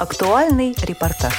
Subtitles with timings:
[0.00, 1.34] Актуальный репортаж.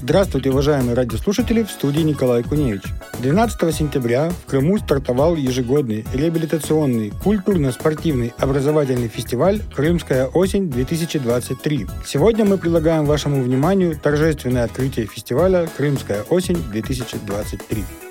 [0.00, 2.84] Здравствуйте, уважаемые радиослушатели, в студии Николай Куневич.
[3.18, 11.90] 12 сентября в Крыму стартовал ежегодный реабилитационный культурно-спортивный образовательный фестиваль «Крымская осень-2023».
[12.06, 18.03] Сегодня мы предлагаем вашему вниманию торжественное открытие фестиваля «Крымская осень-2023».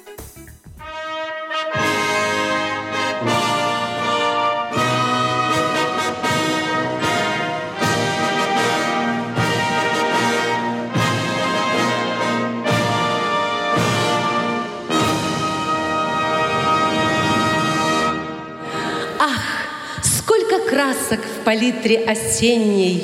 [21.44, 23.04] Палитре осенней.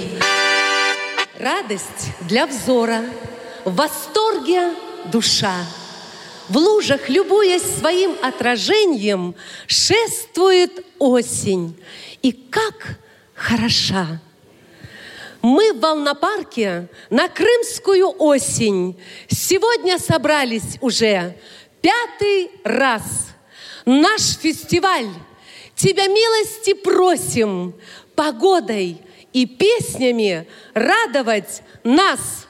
[1.37, 3.03] Радость для взора,
[3.65, 4.73] в восторге
[5.05, 5.55] душа.
[6.47, 9.35] В лужах, любуясь своим отражением,
[9.67, 11.77] шествует осень.
[12.21, 12.97] И как
[13.35, 14.19] хороша!
[15.41, 21.37] Мы в Волнопарке на крымскую осень сегодня собрались уже
[21.81, 23.03] пятый раз.
[23.85, 25.07] Наш фестиваль
[25.79, 27.73] Тебя милости просим
[28.19, 32.47] погодой и песнями радовать нас.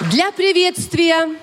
[0.00, 1.34] Для приветствия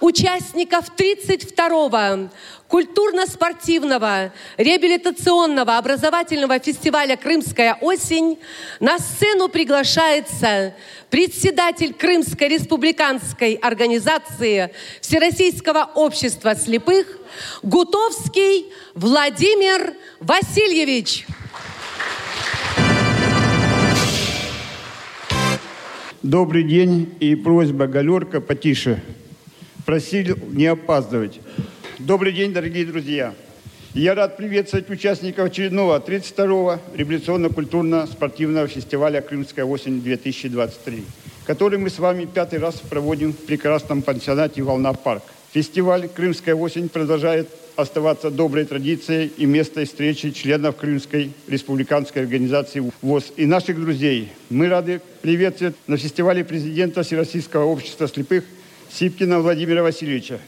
[0.00, 2.28] участников 32-го
[2.70, 8.38] культурно-спортивного, реабилитационного, образовательного фестиваля «Крымская осень»
[8.78, 10.72] на сцену приглашается
[11.10, 17.18] председатель Крымской республиканской организации Всероссийского общества слепых
[17.64, 21.26] Гутовский Владимир Васильевич.
[26.22, 29.02] Добрый день и просьба галерка потише.
[29.84, 31.40] Просил не опаздывать.
[32.06, 33.34] Добрый день, дорогие друзья.
[33.92, 41.04] Я рад приветствовать участников очередного 32-го революционно-культурно-спортивного фестиваля «Крымская осень-2023»,
[41.44, 45.24] который мы с вами пятый раз проводим в прекрасном пансионате «Волна Парк».
[45.52, 53.30] Фестиваль «Крымская осень» продолжает оставаться доброй традицией и местом встречи членов Крымской республиканской организации ВОЗ
[53.36, 54.32] и наших друзей.
[54.48, 58.44] Мы рады приветствовать на фестивале президента Всероссийского общества слепых
[58.90, 60.40] Сипкина Владимира Васильевича.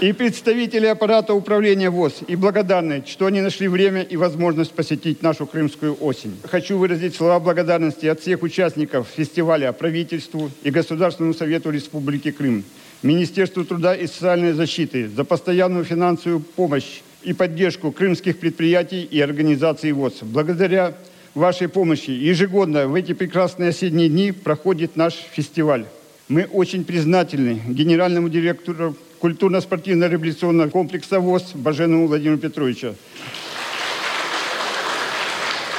[0.00, 5.46] И представители аппарата управления ВОЗ и благодарны, что они нашли время и возможность посетить нашу
[5.46, 6.36] крымскую осень.
[6.44, 12.64] Хочу выразить слова благодарности от всех участников фестиваля правительству и Государственному совету Республики Крым,
[13.02, 19.92] Министерству труда и социальной защиты за постоянную финансовую помощь и поддержку крымских предприятий и организаций
[19.92, 20.18] ВОЗ.
[20.22, 20.94] Благодаря
[21.34, 25.86] вашей помощи ежегодно в эти прекрасные осенние дни проходит наш фестиваль.
[26.28, 32.94] Мы очень признательны генеральному директору культурно-спортивно-революционного комплекса ВОЗ Баженову Владимиру Петровичу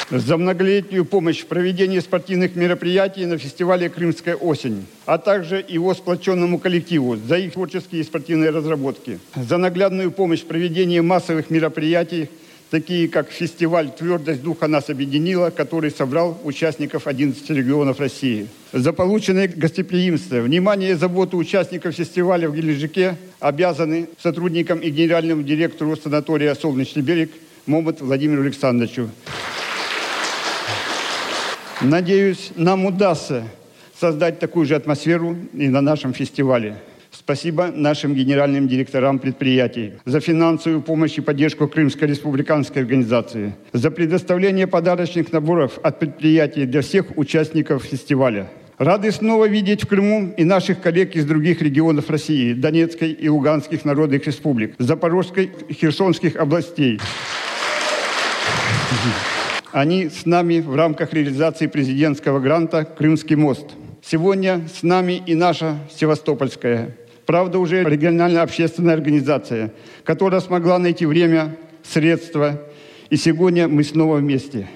[0.09, 6.59] за многолетнюю помощь в проведении спортивных мероприятий на фестивале «Крымская осень», а также его сплоченному
[6.59, 12.29] коллективу за их творческие и спортивные разработки, за наглядную помощь в проведении массовых мероприятий
[12.69, 18.47] такие как фестиваль «Твердость духа нас объединила», который собрал участников 11 регионов России.
[18.73, 25.95] За полученное гостеприимство, внимание и заботу участников фестиваля в Геленджике обязаны сотрудникам и генеральному директору
[25.95, 27.31] санатория «Солнечный берег»
[27.65, 29.09] Момот Владимиру Александровичу.
[31.81, 33.43] Надеюсь, нам удастся
[33.99, 36.77] создать такую же атмосферу и на нашем фестивале.
[37.27, 44.65] Спасибо нашим генеральным директорам предприятий за финансовую помощь и поддержку Крымской республиканской организации, за предоставление
[44.65, 48.47] подарочных наборов от предприятий для всех участников фестиваля.
[48.77, 53.83] Рады снова видеть в Крыму и наших коллег из других регионов России, Донецкой и Луганских
[53.83, 56.97] народных республик, Запорожской и Херсонских областей.
[59.73, 63.65] Они с нами в рамках реализации президентского гранта «Крымский мост».
[64.01, 66.95] Сегодня с нами и наша Севастопольская
[67.27, 69.71] правда, уже региональная общественная организация,
[70.03, 72.59] которая смогла найти время, средства,
[73.09, 74.67] и сегодня мы снова вместе.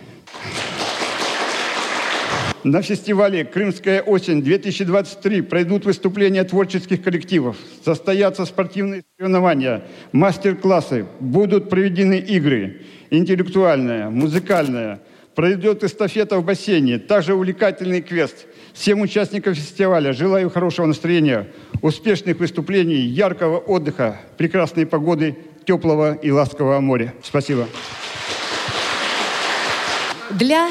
[2.63, 12.81] На фестивале «Крымская осень-2023» пройдут выступления творческих коллективов, состоятся спортивные соревнования, мастер-классы, будут проведены игры,
[13.09, 14.99] интеллектуальная, музыкальная,
[15.33, 21.47] пройдет эстафета в бассейне, также увлекательный квест– Всем участникам фестиваля желаю хорошего настроения,
[21.81, 27.13] успешных выступлений, яркого отдыха, прекрасной погоды, теплого и ласкового моря.
[27.21, 27.67] Спасибо.
[30.31, 30.69] Для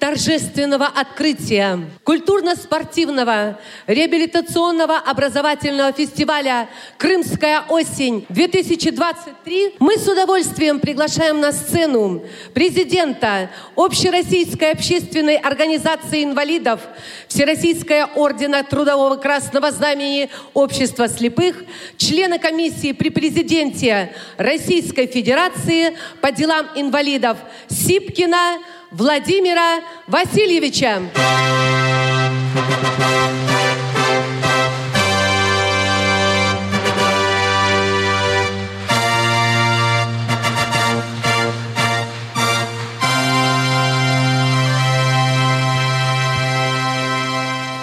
[0.00, 12.24] торжественного открытия культурно-спортивного реабилитационного образовательного фестиваля «Крымская осень-2023» мы с удовольствием приглашаем на сцену
[12.54, 16.80] президента Общероссийской общественной организации инвалидов
[17.28, 21.62] Всероссийская ордена Трудового Красного Знамени Общества слепых,
[21.98, 27.36] члена комиссии при президенте Российской Федерации по делам инвалидов
[27.68, 28.56] Сипкина
[28.90, 31.00] Владимира Васильевича.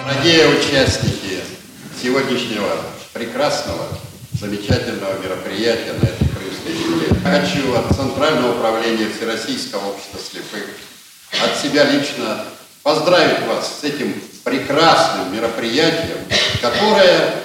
[0.04, 1.40] Дорогие участники
[2.02, 2.68] сегодняшнего
[3.14, 3.88] прекрасного,
[4.38, 6.28] замечательного мероприятия на этой
[7.24, 10.18] я хочу от Центрального управления Всероссийского общества
[11.60, 12.44] себя лично
[12.82, 14.14] поздравить вас с этим
[14.44, 16.18] прекрасным мероприятием,
[16.60, 17.42] которое,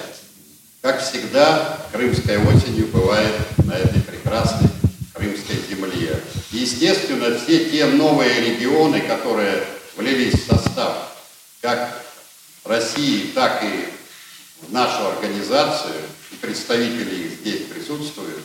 [0.80, 3.34] как всегда, крымской осенью бывает
[3.64, 4.68] на этой прекрасной
[5.12, 6.20] крымской земле.
[6.50, 9.64] Естественно, все те новые регионы, которые
[9.96, 11.12] влились в состав
[11.60, 12.02] как
[12.64, 13.88] России, так и
[14.66, 15.94] в нашу организацию,
[16.30, 18.42] и представители их здесь присутствуют,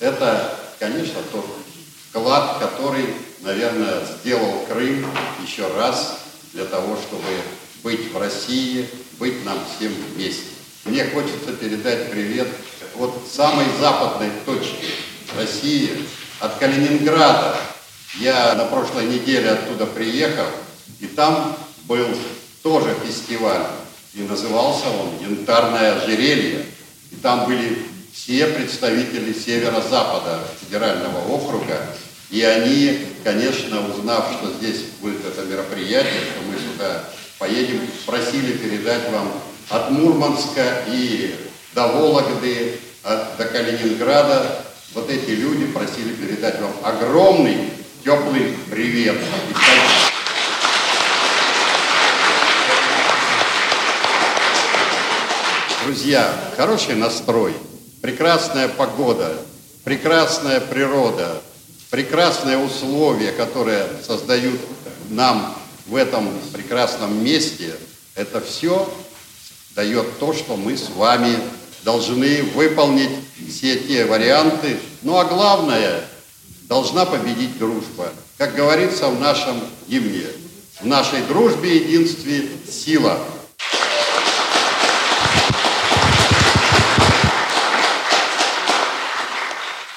[0.00, 1.46] это, конечно, тот
[2.18, 3.06] вклад, который
[3.42, 5.06] наверное, сделал Крым
[5.42, 6.18] еще раз
[6.52, 7.24] для того, чтобы
[7.82, 8.88] быть в России,
[9.18, 10.44] быть нам всем вместе.
[10.84, 12.48] Мне хочется передать привет
[12.98, 14.86] от самой западной точки
[15.36, 16.04] России,
[16.40, 17.56] от Калининграда.
[18.18, 20.46] Я на прошлой неделе оттуда приехал,
[21.00, 22.06] и там был
[22.62, 23.66] тоже фестиваль,
[24.14, 26.66] и назывался он «Янтарное ожерелье».
[27.10, 27.78] И там были
[28.12, 31.80] все представители северо-запада федерального округа,
[32.30, 37.04] и они, конечно, узнав, что здесь будет это мероприятие, что мы сюда
[37.38, 39.32] поедем, просили передать вам
[39.70, 41.34] от Мурманска и
[41.74, 44.64] до Вологды, от, до Калининграда,
[44.94, 47.70] вот эти люди просили передать вам огромный
[48.04, 49.16] теплый привет.
[55.84, 57.54] Друзья, хороший настрой,
[58.02, 59.34] прекрасная погода,
[59.84, 61.40] прекрасная природа,
[61.90, 64.60] прекрасные условия, которые создают
[65.10, 65.54] нам
[65.86, 67.74] в этом прекрасном месте,
[68.14, 68.92] это все
[69.74, 71.36] дает то, что мы с вами
[71.84, 73.10] должны выполнить
[73.48, 74.78] все те варианты.
[75.02, 76.04] Ну а главное,
[76.62, 78.12] должна победить дружба.
[78.36, 80.26] Как говорится в нашем гимне,
[80.80, 83.18] в нашей дружбе единстве сила.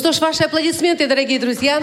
[0.05, 1.81] Что ж, ваши аплодисменты, дорогие друзья.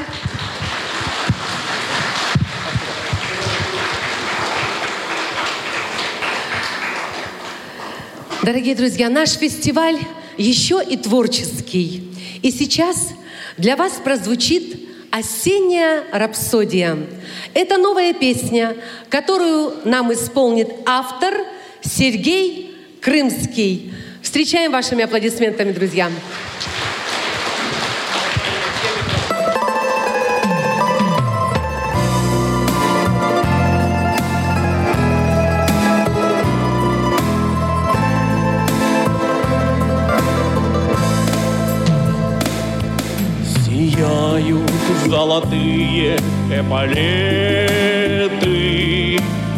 [8.45, 9.99] Дорогие друзья, наш фестиваль
[10.39, 12.15] еще и творческий.
[12.43, 13.09] И сейчас
[13.59, 16.97] для вас прозвучит «Осенняя рапсодия».
[17.55, 18.77] Это новая песня,
[19.09, 21.35] которую нам исполнит автор
[21.83, 23.93] Сергей Крымский.
[24.23, 26.09] Встречаем вашими аплодисментами, друзья.
[26.09, 26.42] Сияют
[45.33, 46.19] золотые
[46.51, 47.09] эполеты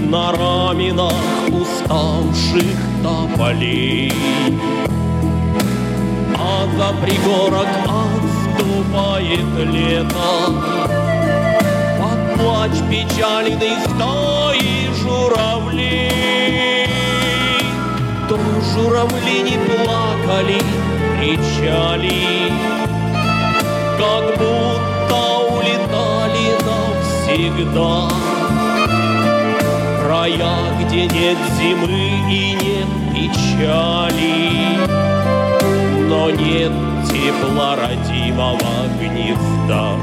[0.09, 1.13] На раменах
[1.49, 4.13] уставших тополей.
[6.39, 10.33] А за пригорок отступает лето.
[11.99, 16.89] Под плач печальный стаи журавлей
[18.29, 18.37] То
[18.75, 20.61] журавли не плакали,
[21.19, 22.53] кричали.
[23.99, 24.94] Как будто
[25.75, 28.09] улетали навсегда.
[30.03, 31.99] Края, где нет зимы
[32.31, 34.79] и нет печали,
[36.09, 36.73] но нет
[37.09, 38.59] тепла родимого
[39.01, 39.97] гнезда.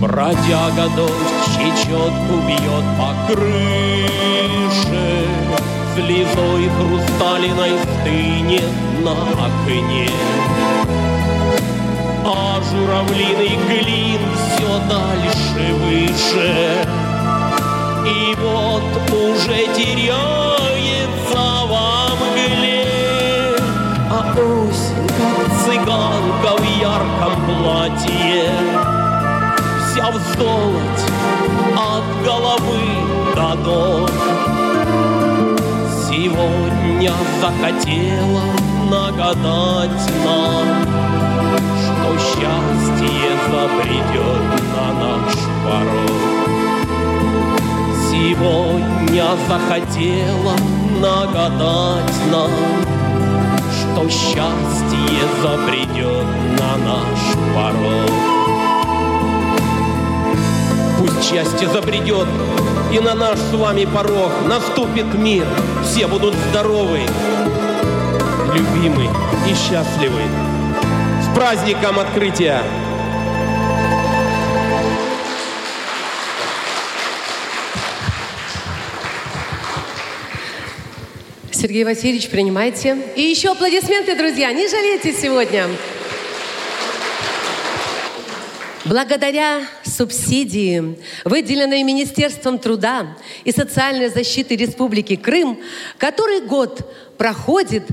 [0.00, 5.06] Бродяга дождь щечетку бьет по крыше,
[5.94, 8.72] Слезой хрусталиной стынет
[9.04, 10.08] на окне.
[12.24, 16.86] А журавлиный клин все дальше выше,
[18.06, 23.56] И вот уже теряется во мгле,
[24.10, 28.50] А осень, как цыганка в ярком платье,
[29.92, 31.11] вся в золоте от
[32.24, 32.80] головы
[33.34, 34.10] до ног.
[36.08, 38.42] Сегодня захотела
[38.90, 40.66] нагадать нам,
[41.82, 44.44] что счастье забредет
[44.76, 45.32] на наш
[45.64, 46.42] порог.
[48.10, 50.54] Сегодня захотела
[51.00, 52.50] нагадать нам,
[53.72, 56.26] что счастье забредет
[56.58, 57.20] на наш
[57.54, 58.51] порог.
[61.22, 62.26] Счастье забредет,
[62.92, 65.46] и на наш с вами порог наступит мир.
[65.84, 67.00] Все будут здоровы,
[68.52, 69.08] любимы
[69.48, 70.22] и счастливы.
[71.22, 72.62] С праздником открытия!
[81.52, 82.98] Сергей Васильевич, принимайте.
[83.14, 84.52] И еще аплодисменты, друзья.
[84.52, 85.68] Не жалейте сегодня.
[88.84, 89.62] Благодаря
[89.92, 95.60] субсидии, выделенной Министерством труда и социальной защиты Республики Крым,
[95.98, 97.84] который год проходит,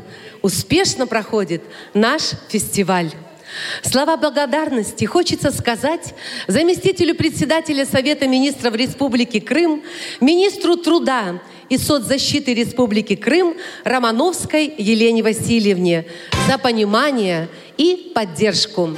[0.41, 1.61] успешно проходит
[1.93, 3.11] наш фестиваль.
[3.83, 6.13] Слова благодарности хочется сказать
[6.47, 9.83] заместителю председателя Совета министров Республики Крым,
[10.21, 16.05] министру труда и соцзащиты Республики Крым Романовской Елене Васильевне
[16.47, 18.97] за понимание и поддержку.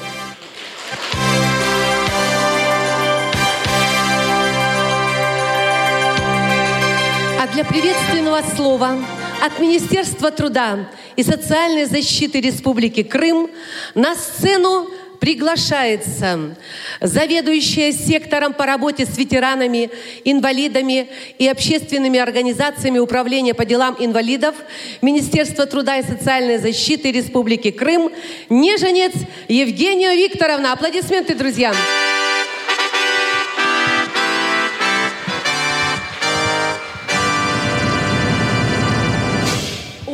[7.54, 8.98] Для приветственного слова
[9.42, 13.50] от Министерства труда и социальной защиты Республики Крым
[13.94, 14.88] на сцену
[15.20, 16.56] приглашается
[17.02, 19.90] заведующая сектором по работе с ветеранами,
[20.24, 24.56] инвалидами и общественными организациями Управления по делам инвалидов
[25.02, 28.12] Министерства труда и социальной защиты Республики Крым
[28.50, 29.14] Неженец
[29.48, 30.74] Евгения Викторовна.
[30.74, 31.74] Аплодисменты, друзья!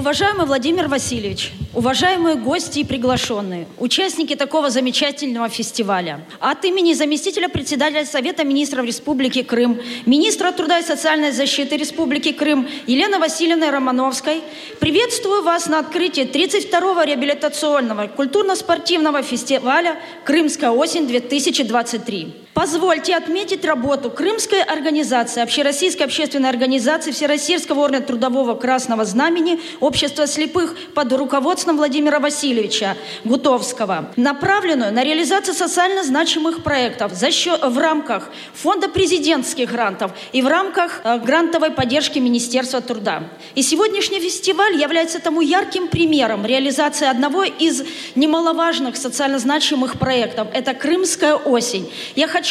[0.08, 8.06] Уважаемый Владимир Васильевич, уважаемые гости и приглашенные, участники такого замечательного фестиваля, от имени заместителя председателя
[8.06, 14.44] Совета министров Республики Крым, министра труда и социальной защиты Республики Крым Елены Васильевны Романовской,
[14.80, 22.47] приветствую вас на открытии 32-го реабилитационного культурно-спортивного фестиваля «Крымская осень-2023».
[22.58, 30.76] Позвольте отметить работу Крымской организации, Общероссийской общественной организации, Всероссийского ордена Трудового Красного Знамени, Общества слепых
[30.96, 38.32] под руководством Владимира Васильевича Гутовского, направленную на реализацию социально значимых проектов за счет, в рамках
[38.56, 43.26] Фонда президентских грантов и в рамках э, грантовой поддержки Министерства труда.
[43.54, 47.84] И сегодняшний фестиваль является тому ярким примером реализации одного из
[48.16, 50.48] немаловажных социально значимых проектов.
[50.54, 51.88] Это «Крымская осень».
[52.16, 52.47] Я хочу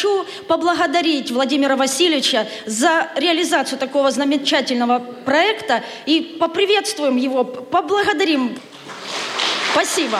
[0.47, 8.57] поблагодарить Владимира Васильевича за реализацию такого замечательного проекта и поприветствуем его, поблагодарим.
[9.73, 10.19] Спасибо.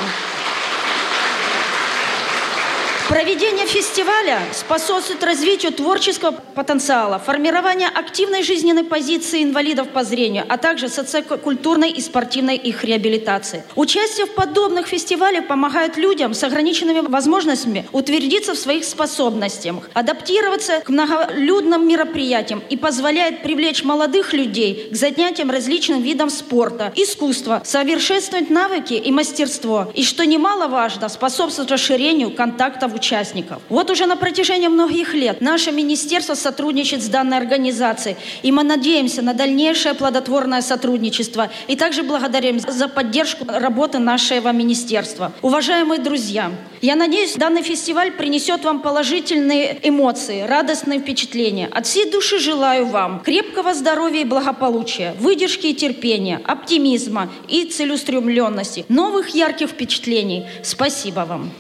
[3.10, 10.90] Проведение фестиваля способствует развитию творческого потенциала, формированию активной жизненной позиции инвалидов по зрению, а также
[10.90, 13.64] социокультурной и спортивной их реабилитации.
[13.76, 20.90] Участие в подобных фестивалях помогает людям с ограниченными возможностями утвердиться в своих способностях, адаптироваться к
[20.90, 28.96] многолюдным мероприятиям и позволяет привлечь молодых людей к занятиям различным видам спорта, искусства, совершенствовать навыки
[28.96, 33.62] и мастерство, и, что немаловажно, способствует расширению контактов участников.
[33.70, 39.22] Вот уже на протяжении многих лет наше министерство сотрудничает с данной организацией, и мы надеемся
[39.22, 41.50] на дальнейшее плодотворное сотрудничество.
[41.68, 45.32] И также благодарим за поддержку работы нашего министерства.
[45.42, 46.52] Уважаемые друзья,
[46.82, 51.68] я надеюсь, данный фестиваль принесет вам положительные эмоции, радостные впечатления.
[51.72, 58.86] От всей души желаю вам крепкого здоровья и благополучия, выдержки и терпения, оптимизма и целеустремленности,
[58.90, 60.46] новых ярких впечатлений.
[60.64, 61.52] Спасибо вам.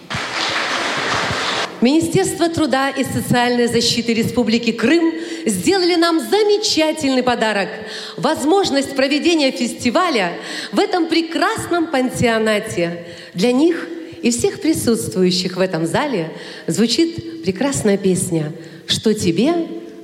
[1.81, 5.13] Министерство труда и социальной защиты Республики Крым
[5.45, 7.69] сделали нам замечательный подарок–
[8.17, 10.33] возможность проведения фестиваля
[10.71, 13.05] в этом прекрасном пансионате.
[13.35, 13.87] Для них
[14.23, 16.31] и всех присутствующих в этом зале
[16.65, 18.53] звучит прекрасная песня
[18.87, 19.53] «Что тебе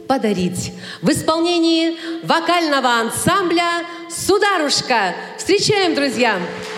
[0.08, 5.16] подарить» в исполнении вокального ансамбля «Сударушка».
[5.40, 6.36] Встречаем, друзья!
[6.36, 6.73] Друзья!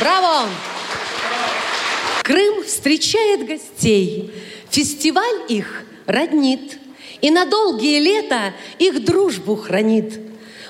[0.00, 0.48] Браво!
[2.22, 4.32] Крым встречает гостей.
[4.70, 6.78] Фестиваль их роднит.
[7.20, 10.18] И на долгие лета их дружбу хранит.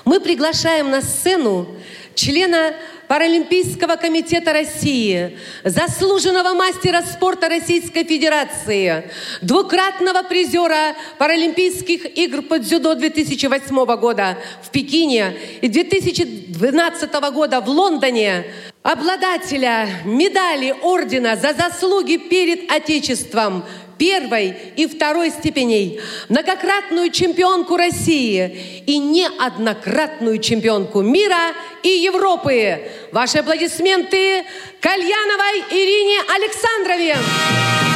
[0.03, 1.65] Мы приглашаем на сцену
[2.13, 2.75] члена
[3.11, 13.85] Паралимпийского комитета России, заслуженного мастера спорта Российской Федерации, двукратного призера Паралимпийских игр по дзюдо 2008
[13.97, 18.45] года в Пекине и 2012 года в Лондоне,
[18.81, 23.65] обладателя медали ордена за заслуги перед Отечеством–
[24.01, 32.81] первой и второй степеней, многократную чемпионку России и неоднократную чемпионку мира и Европы.
[33.11, 34.43] Ваши аплодисменты
[34.79, 37.90] Кальяновой Ирине Александрове.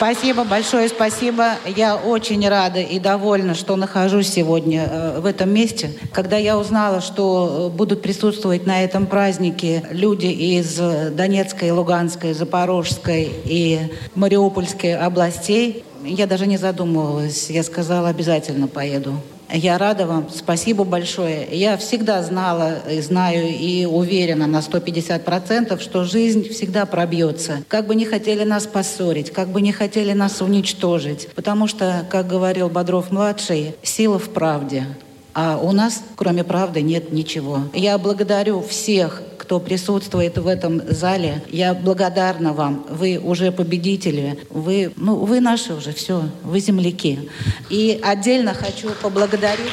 [0.00, 1.56] Спасибо большое, спасибо.
[1.76, 5.90] Я очень рада и довольна, что нахожусь сегодня э, в этом месте.
[6.10, 10.74] Когда я узнала, что э, будут присутствовать на этом празднике люди из
[11.12, 13.78] Донецкой, Луганской, Запорожской и
[14.14, 17.50] Мариупольской областей, я даже не задумывалась.
[17.50, 19.20] Я сказала, обязательно поеду.
[19.52, 20.28] Я рада вам.
[20.34, 21.46] Спасибо большое.
[21.50, 27.62] Я всегда знала, и знаю и уверена на 150%, что жизнь всегда пробьется.
[27.68, 31.28] Как бы не хотели нас поссорить, как бы не хотели нас уничтожить.
[31.34, 34.86] Потому что, как говорил Бодров-младший, сила в правде.
[35.32, 37.60] А у нас, кроме правды, нет ничего.
[37.72, 41.42] Я благодарю всех, кто присутствует в этом зале.
[41.48, 42.86] Я благодарна вам.
[42.88, 44.38] Вы уже победители.
[44.48, 46.22] Вы, ну, вы наши уже, все.
[46.44, 47.28] Вы земляки.
[47.68, 49.72] И отдельно хочу поблагодарить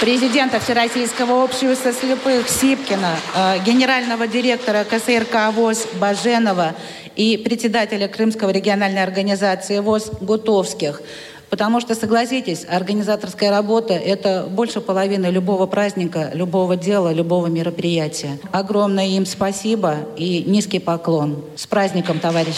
[0.00, 6.76] президента Всероссийского общества слепых Сипкина, э, генерального директора КСРК ВОЗ Баженова
[7.16, 11.02] и председателя Крымского региональной организации ВОЗ Гутовских–
[11.50, 18.38] Потому что, согласитесь, организаторская работа– это больше половины любого праздника, любого дела, любого мероприятия.
[18.52, 21.44] Огромное им спасибо и низкий поклон.
[21.56, 22.54] С праздником, товарищи!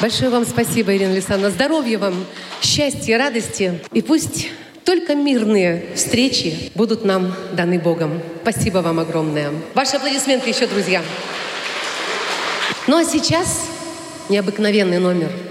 [0.00, 1.50] Большое вам спасибо, Ирина Александровна.
[1.50, 2.24] Здоровья вам,
[2.62, 3.78] счастья, радости.
[3.92, 4.48] И пусть
[4.86, 8.22] только мирные встречи будут нам даны Богом.
[8.40, 9.50] Спасибо вам огромное.
[9.74, 11.02] Ваши аплодисменты еще, друзья.
[12.86, 13.66] Ну а сейчас
[14.30, 15.30] необыкновенный номер–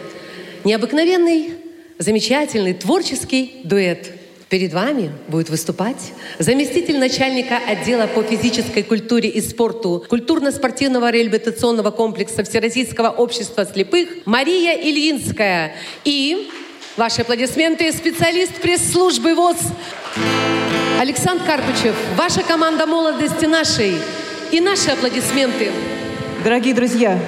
[0.63, 1.53] необыкновенный,
[1.97, 4.13] замечательный, творческий дуэт.
[4.49, 12.43] Перед вами будет выступать заместитель начальника отдела по физической культуре и спорту культурно-спортивного реабилитационного комплекса
[12.43, 16.49] Всероссийского общества слепых Мария Ильинская и
[16.97, 19.57] ваши аплодисменты специалист пресс-службы ВОЗ
[20.99, 21.95] Александр Карпычев.
[22.17, 23.93] Ваша команда молодости нашей
[24.51, 25.69] и наши аплодисменты.
[26.43, 27.19] Дорогие друзья,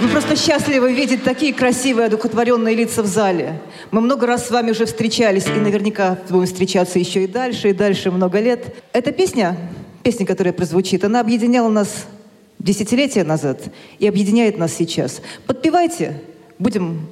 [0.00, 3.60] мы просто счастливы видеть такие красивые, одухотворенные лица в зале.
[3.90, 7.72] Мы много раз с вами уже встречались, и наверняка будем встречаться еще и дальше, и
[7.72, 8.76] дальше много лет.
[8.92, 9.56] Эта песня,
[10.02, 12.06] песня, которая прозвучит, она объединяла нас
[12.58, 13.60] десятилетия назад
[13.98, 15.20] и объединяет нас сейчас.
[15.46, 16.20] Подпевайте,
[16.58, 17.06] будем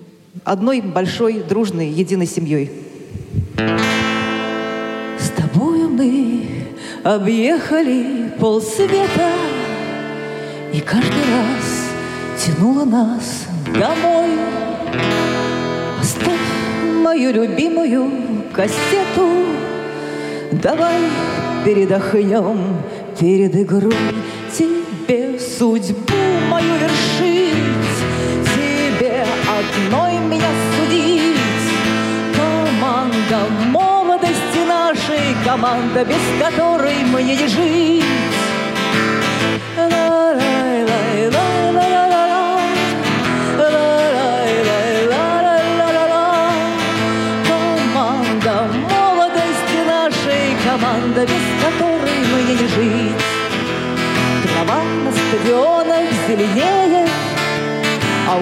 [0.44, 2.70] одной большой, дружной, единой семьей.
[5.18, 6.46] С тобою мы
[7.02, 9.32] объехали полсвета,
[10.72, 11.75] и каждый раз
[12.36, 14.38] тянула нас домой.
[16.00, 16.38] Оставь
[17.02, 18.10] мою любимую
[18.52, 19.46] кассету,
[20.52, 21.00] Давай
[21.64, 22.76] передохнем
[23.18, 23.94] перед игрой.
[24.56, 26.14] Тебе судьбу
[26.50, 27.56] мою вершить,
[28.54, 29.24] Тебе
[29.58, 31.36] одной меня судить.
[32.34, 38.15] Команда молодости нашей, Команда, без которой мне не жить.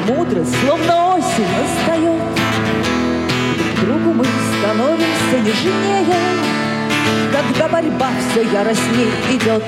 [0.06, 2.22] Мудрость словно осень настает.
[3.80, 4.24] Друг другу мы
[4.58, 6.16] становимся нежнее,
[7.32, 9.62] когда борьба все яростней идет.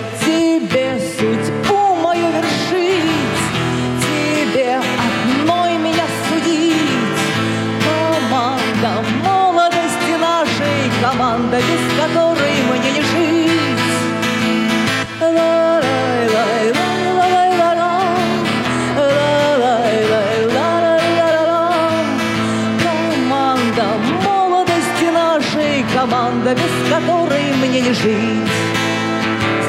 [27.86, 28.50] Не жить.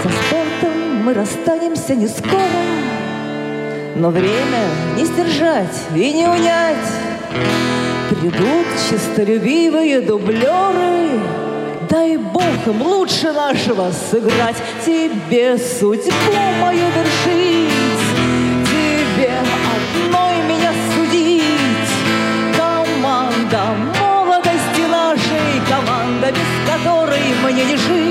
[0.01, 2.63] Со спортом мы расстанемся не скоро,
[3.95, 4.63] но время
[4.95, 6.89] не сдержать и не унять.
[8.10, 11.19] Придут чистолюбивые дублеры,
[11.89, 16.12] Дай Бог им лучше нашего сыграть, Тебе судьбу
[16.62, 17.69] мою вершить,
[18.65, 19.32] Тебе
[19.75, 21.91] одной меня судить.
[22.58, 26.97] Команда молодости нашей, Команда, без которой
[27.43, 28.07] мне не жить.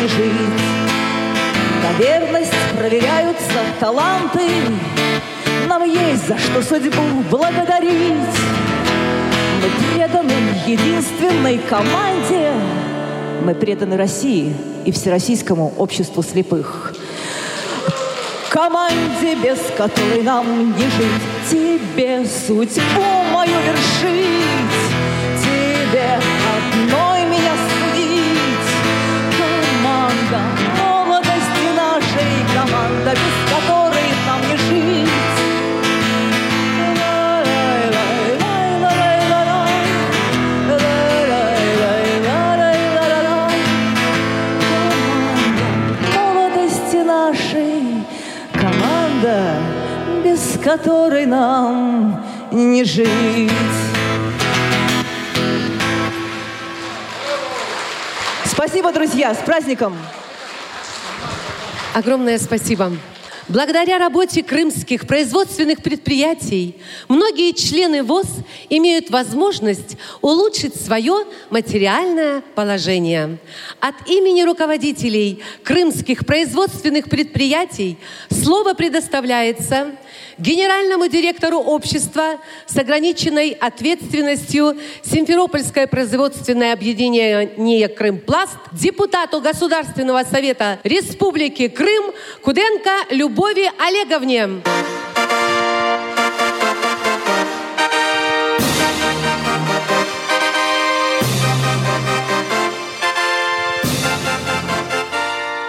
[0.00, 0.32] Жить.
[1.82, 4.40] На верность проверяются таланты,
[5.68, 8.14] нам есть за что судьбу благодарить.
[9.62, 10.32] Мы преданы
[10.66, 12.52] единственной команде,
[13.44, 14.54] мы преданы России
[14.84, 16.94] и Всероссийскому обществу слепых.
[18.50, 24.76] Команде, без которой нам не жить, тебе судьбу мою вершить,
[25.42, 26.35] тебе
[50.76, 53.50] которой нам не жить.
[58.44, 59.96] Спасибо, друзья, с праздником!
[61.94, 62.92] Огромное спасибо.
[63.48, 66.76] Благодаря работе крымских производственных предприятий
[67.08, 68.26] многие члены ВОЗ
[68.68, 73.38] имеют возможность улучшить свое материальное положение.
[73.78, 77.98] От имени руководителей крымских производственных предприятий
[78.30, 79.92] слово предоставляется
[80.38, 92.12] генеральному директору общества с ограниченной ответственностью Симферопольское производственное объединение «Крымпласт», депутату Государственного совета Республики Крым
[92.42, 94.62] Куденко Любови Олеговне.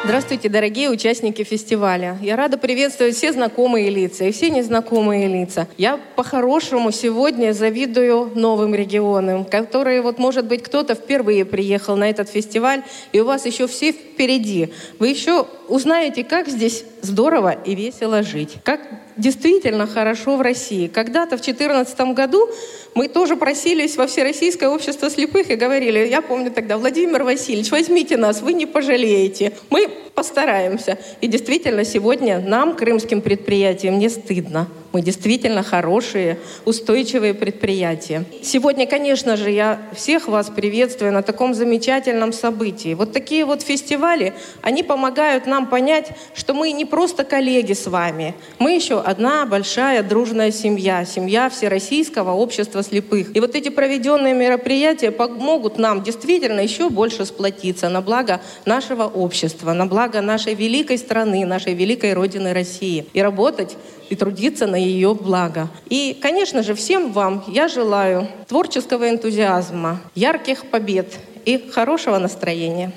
[0.07, 2.17] Здравствуйте, дорогие участники фестиваля.
[2.21, 5.67] Я рада приветствовать все знакомые лица и все незнакомые лица.
[5.77, 12.29] Я по-хорошему сегодня завидую новым регионам, которые, вот, может быть, кто-то впервые приехал на этот
[12.29, 14.71] фестиваль, и у вас еще все впереди.
[14.97, 18.55] Вы еще узнаете, как здесь здорово и весело жить.
[18.63, 18.79] Как
[19.17, 20.87] действительно хорошо в России.
[20.87, 22.49] Когда-то в 2014 году
[22.95, 28.17] мы тоже просились во Всероссийское общество слепых и говорили, я помню тогда, Владимир Васильевич, возьмите
[28.17, 29.53] нас, вы не пожалеете.
[29.69, 30.97] Мы постараемся.
[31.21, 34.67] И действительно, сегодня нам, крымским предприятиям, не стыдно.
[34.97, 38.25] Мы действительно хорошие, устойчивые предприятия.
[38.41, 42.95] Сегодня, конечно же, я всех вас приветствую на таком замечательном событии.
[42.95, 44.33] Вот такие вот фестивали,
[44.63, 50.01] они помогают нам понять, что мы не просто коллеги с вами, мы еще одна большая
[50.01, 53.35] дружная семья, семья Всероссийского общества слепых.
[53.35, 59.73] И вот эти проведенные мероприятия помогут нам действительно еще больше сплотиться на благо нашего общества,
[59.73, 63.05] на благо нашей великой страны, нашей великой Родины России.
[63.13, 63.77] И работать
[64.09, 65.69] и трудиться на ее благо.
[65.89, 71.13] И, конечно же, всем вам я желаю творческого энтузиазма, ярких побед
[71.45, 72.91] и хорошего настроения.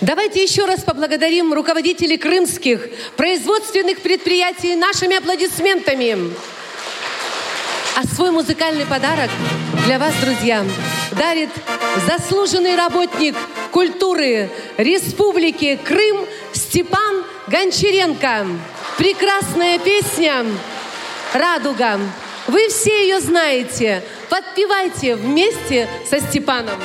[0.00, 6.32] Давайте еще раз поблагодарим руководителей крымских производственных предприятий нашими аплодисментами.
[7.96, 9.28] А свой музыкальный подарок
[9.88, 10.66] для вас, друзья,
[11.12, 11.48] дарит
[12.06, 13.34] заслуженный работник
[13.72, 18.48] культуры Республики Крым Степан Гончаренко.
[18.98, 20.44] Прекрасная песня
[21.32, 21.98] «Радуга».
[22.48, 24.02] Вы все ее знаете.
[24.28, 26.78] Подпевайте вместе со Степаном.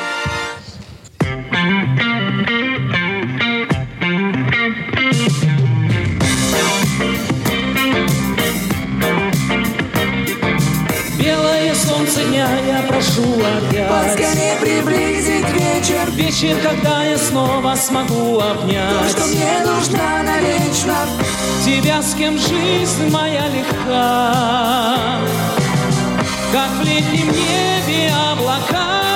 [13.57, 13.89] Опять.
[13.89, 16.11] Поскорее приблизить вечер.
[16.11, 20.95] Вечер, когда я снова смогу То, обнять что мне нужна навечно.
[21.65, 25.19] Тебя, с кем жизнь моя легка.
[26.51, 29.12] Как в летнем небе облака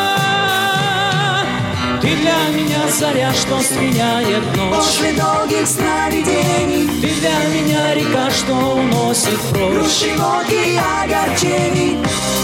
[2.07, 4.75] Ты для меня заря, что сменяет ночь.
[4.77, 10.05] После долгих сновидений Ты для меня река, что уносит прочь.
[10.15, 11.97] Водки и огорчений.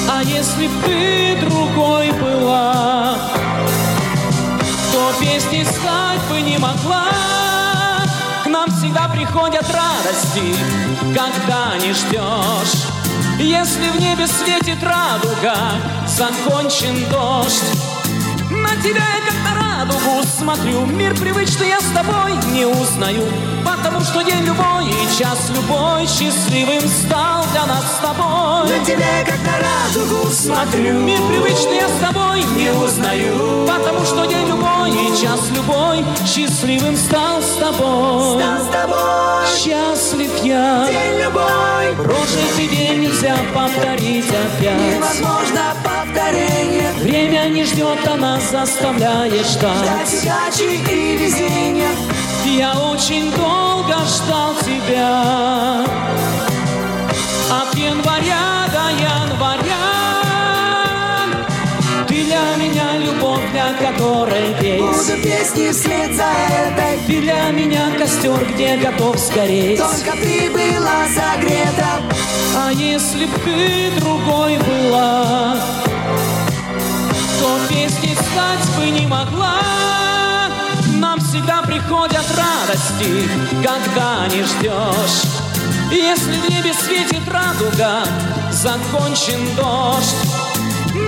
[0.10, 3.16] А если б ты другой была,
[4.92, 7.08] то песни стать бы не могла.
[8.44, 10.58] К нам всегда приходят радости,
[11.16, 12.90] когда не ждешь.
[13.40, 15.56] Если в небе светит радуга,
[16.06, 17.93] закончен дождь,
[18.76, 20.86] на тебя я как на радугу смотрю.
[20.86, 23.24] Мир привычный я с тобой не узнаю
[23.66, 28.78] Потому что день любой и час любой Счастливым стал для нас с тобой.
[28.78, 30.94] На тебя я как на радугу смотрю.
[30.94, 36.98] Мир привычный я с тобой не узнаю Потому что день любой и час любой Счастливым
[36.98, 38.42] стал с тобой.
[38.42, 39.48] Стал с тобой.
[39.56, 40.88] Счастлив я.
[40.88, 42.06] День любой.
[42.06, 44.96] Прожитый день нельзя повторить опять.
[44.96, 45.73] Невозможно
[46.14, 46.92] повторение.
[47.02, 50.08] Время не ждет, а нас заставляет ждать.
[50.08, 51.90] Ждать удачи и везения.
[52.46, 55.86] Я очень долго ждал тебя.
[57.50, 59.64] От января до января
[62.08, 66.98] Ты для меня любовь, для которой петь Буду песни вслед за этой.
[67.08, 69.80] Ты для меня костер, где готов сгореть.
[69.80, 72.02] Только ты была согрета
[72.56, 75.58] А если б ты другой была
[77.44, 79.60] То песни стать бы не могла.
[80.96, 83.30] Нам всегда приходят радости
[83.62, 85.24] Когда не ждешь.
[85.92, 88.06] Если в небе светит радуга
[88.50, 90.43] Закончен дождь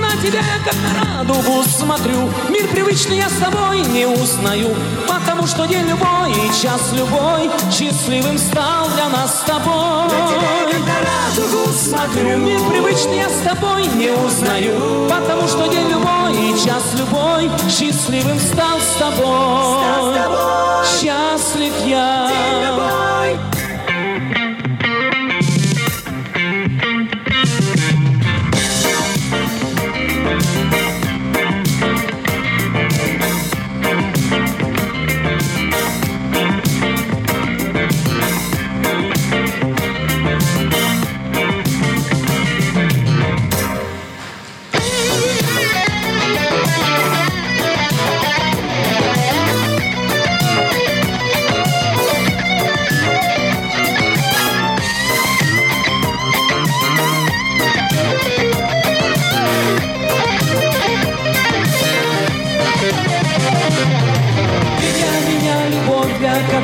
[0.06, 2.30] на тебя я как на радугу смотрю.
[2.50, 4.76] Мир привычный я с тобой не узнаю
[5.08, 10.10] Потому что день любой и час любой Счастливым стал для нас с тобой.
[10.10, 12.38] Как на радугу смотрю.
[12.38, 18.40] Мир привычный я с тобой не узнаю Потому что день любой и час любой Счастливым
[18.40, 20.86] стал с тобой, Стал с тобой.
[21.00, 22.30] Счастлив я.
[22.30, 23.45] День любой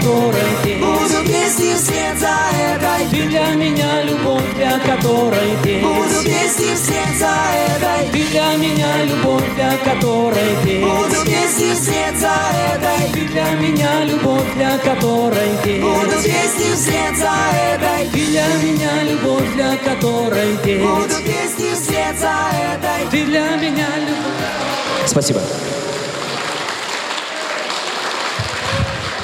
[0.02, 0.34] которой
[0.64, 0.80] петь.
[0.80, 3.08] Буду песни вслед за этой.
[3.12, 5.84] Ты для меня любовь, для которой петь.
[5.84, 7.34] Буду песни вслед за
[7.68, 8.10] этой.
[8.12, 10.82] Ты для меня любовь, для которой петь.
[10.82, 12.36] Буду песни вслед за
[12.74, 13.12] этой.
[13.14, 15.82] Ты для меня любовь, для которой петь.
[15.82, 17.36] Буду песни вслед за
[17.74, 18.10] этой.
[18.12, 20.82] Ты для меня любовь, для которой петь.
[20.82, 22.36] Буду песни вслед за
[22.74, 23.10] этой.
[23.12, 25.08] Ты для меня любовь.
[25.08, 25.42] Спасибо.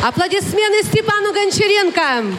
[0.08, 2.38] Аплодисменты Степану Гончаренко.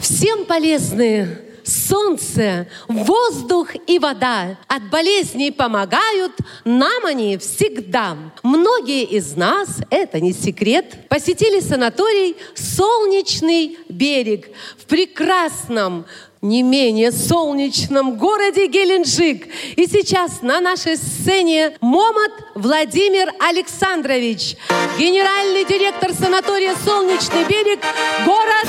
[0.00, 4.58] Всем полезны солнце, воздух и вода.
[4.66, 6.32] От болезней помогают
[6.64, 8.16] нам они всегда.
[8.42, 16.06] Многие из нас, это не секрет, посетили санаторий «Солнечный берег» в прекрасном
[16.42, 19.46] не менее солнечном городе Геленджик.
[19.76, 24.56] И сейчас на нашей сцене Момот Владимир Александрович,
[24.98, 27.80] генеральный директор санатория «Солнечный берег»,
[28.24, 28.66] город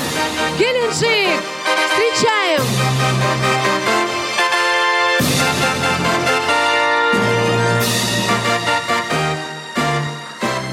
[0.58, 1.40] Геленджик.
[1.88, 2.60] Встречаем!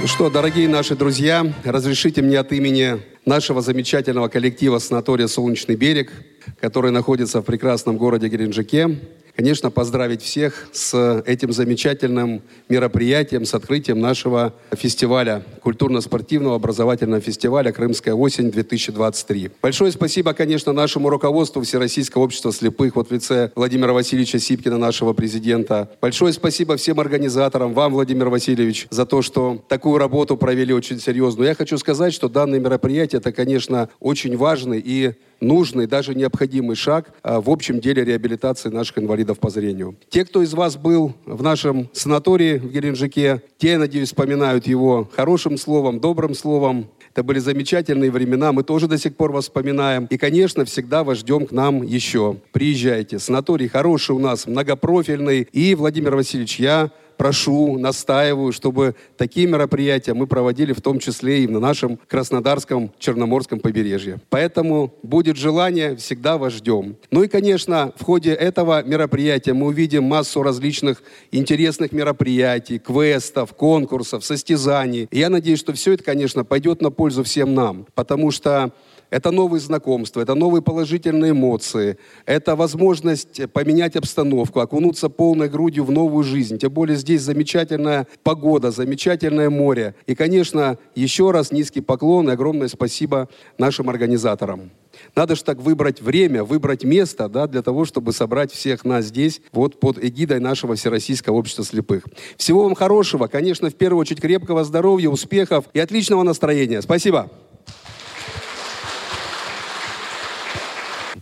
[0.02, 6.12] Ну что, дорогие наши друзья, разрешите мне от имени нашего замечательного коллектива санатория «Солнечный берег»,
[6.60, 8.98] который находится в прекрасном городе Геленджике,
[9.40, 18.14] конечно, поздравить всех с этим замечательным мероприятием, с открытием нашего фестиваля, культурно-спортивного образовательного фестиваля «Крымская
[18.16, 19.52] осень-2023».
[19.62, 25.14] Большое спасибо, конечно, нашему руководству Всероссийского общества слепых, вот в лице Владимира Васильевича Сипкина, нашего
[25.14, 25.90] президента.
[26.02, 31.48] Большое спасибо всем организаторам, вам, Владимир Васильевич, за то, что такую работу провели очень серьезную.
[31.48, 37.14] Я хочу сказать, что данное мероприятие, это, конечно, очень важный и нужный, даже необходимый шаг
[37.24, 39.96] а, в общем деле реабилитации наших инвалидов по зрению.
[40.10, 45.10] Те, кто из вас был в нашем санатории в Геленджике, те, я надеюсь, вспоминают его
[45.16, 46.88] хорошим словом, добрым словом.
[47.12, 50.06] Это были замечательные времена, мы тоже до сих пор вас вспоминаем.
[50.10, 52.38] И, конечно, всегда вас ждем к нам еще.
[52.52, 53.20] Приезжайте.
[53.20, 55.48] Санаторий хороший у нас, многопрофильный.
[55.52, 61.48] И, Владимир Васильевич, я прошу, настаиваю, чтобы такие мероприятия мы проводили в том числе и
[61.48, 64.22] на нашем Краснодарском Черноморском побережье.
[64.30, 66.96] Поэтому будет желание, всегда вас ждем.
[67.12, 71.04] Ну и, конечно, в ходе этого мероприятия мы увидим массу различных
[71.34, 75.10] интересных мероприятий, квестов, конкурсов, состязаний.
[75.12, 78.72] И я надеюсь, что все это, конечно, пойдет на пользу всем нам, потому что
[79.10, 85.92] это новые знакомства, это новые положительные эмоции, это возможность поменять обстановку, окунуться полной грудью в
[85.92, 86.58] новую жизнь.
[86.58, 89.96] Тем более здесь замечательная погода, замечательное море.
[90.08, 94.72] И, конечно, еще раз низкий поклон и огромное спасибо нашим организаторам.
[95.16, 99.42] Надо же так выбрать время, выбрать место, да, для того, чтобы собрать всех нас здесь,
[99.52, 102.04] вот под эгидой нашего Всероссийского общества слепых.
[102.38, 106.82] Всего вам хорошего, конечно, в первую очередь крепкого здоровья, успехов и отличного настроения.
[106.82, 107.32] Спасибо.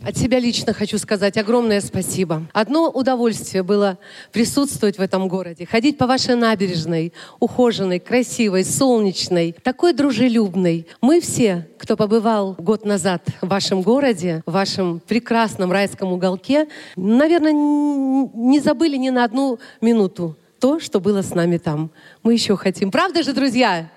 [0.04, 2.44] От себя лично хочу сказать огромное спасибо.
[2.54, 3.98] Одно удовольствие было
[4.32, 10.88] присутствовать в этом городе, ходить по вашей набережной, ухоженной, красивой, солнечной, такой дружелюбной.
[11.02, 17.54] Мы все, кто побывал год назад в вашем городе, в вашем прекрасном райском уголке, наверное,
[17.54, 21.92] не забыли ни на одну минуту то, что было с нами там.
[22.24, 22.92] Мы еще хотим.
[22.92, 23.90] Правда же, друзья?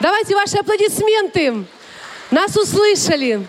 [0.00, 1.64] Давайте ваши аплодисменты.
[2.30, 3.46] Нас услышали.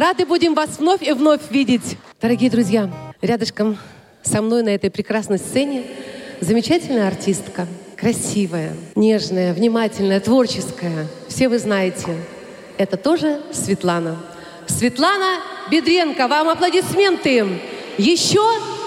[0.00, 1.98] Рады будем вас вновь и вновь видеть.
[2.22, 2.90] Дорогие друзья,
[3.20, 3.76] рядышком
[4.22, 5.84] со мной на этой прекрасной сцене
[6.40, 7.66] замечательная артистка,
[7.98, 11.06] красивая, нежная, внимательная, творческая.
[11.28, 12.16] Все вы знаете,
[12.78, 14.16] это тоже Светлана.
[14.66, 15.36] Светлана
[15.70, 17.60] Бедренко, вам аплодисменты.
[17.98, 18.40] Еще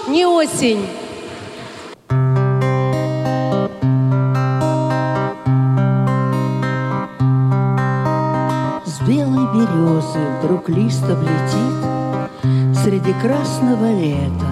[0.08, 0.84] не осень.
[9.54, 11.94] Березы вдруг лист облетит
[12.84, 14.46] Среди красного лета.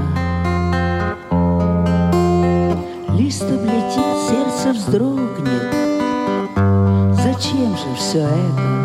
[3.11, 5.75] Лист облетит, сердце вздрогнет.
[7.23, 8.83] Зачем же все это?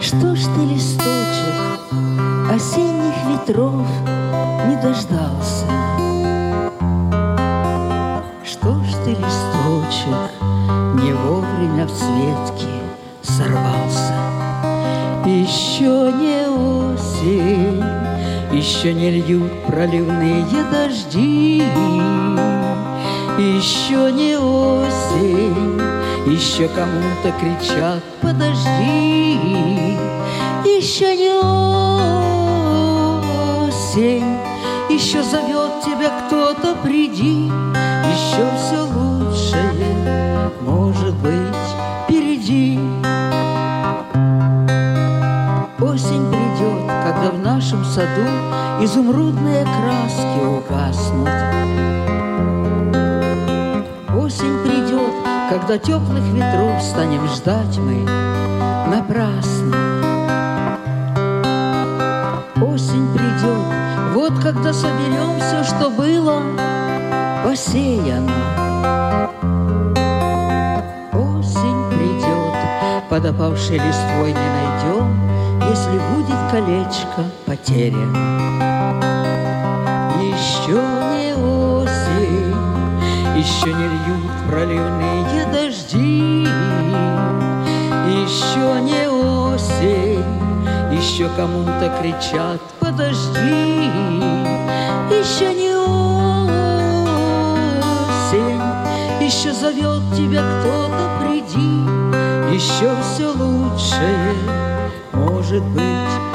[0.00, 1.56] Что ж ты, листочек,
[2.50, 3.86] осенних ветров
[4.66, 5.66] не дождался?
[8.44, 10.32] Что ж ты, листочек,
[11.00, 12.71] не вовремя в цветке
[15.82, 17.82] Еще не осень,
[18.52, 21.60] еще не льют проливные дожди.
[23.36, 25.80] Еще не осень,
[26.24, 29.98] еще кому-то кричат «Подожди!»
[30.64, 31.32] Еще не
[33.66, 34.38] осень,
[34.88, 37.50] еще зовет тебя кто-то «Приди!»
[38.06, 41.41] Еще все лучшее, может быть,
[48.84, 51.28] изумрудные краски угаснут.
[54.16, 55.12] Осень придет,
[55.50, 58.04] когда теплых ветров станем ждать мы
[58.90, 59.76] напрасно.
[62.56, 66.42] Осень придет, вот когда соберем все, что было
[67.44, 68.32] посеяно.
[71.12, 75.20] Осень придет, под опавшей листвой не найдем,
[75.70, 78.71] если будет колечко потеряно.
[80.72, 82.54] Еще не осень,
[83.36, 86.46] еще не льют проливные дожди,
[88.06, 90.24] еще не осень,
[90.90, 93.90] еще кому-то кричат «Подожди!»
[95.10, 95.76] Еще не
[98.32, 98.62] осень,
[99.20, 101.84] еще зовет тебя кто-то «Приди!»
[102.50, 104.34] Еще все лучшее
[105.12, 106.31] может быть